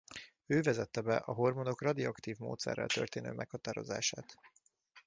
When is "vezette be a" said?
0.61-1.33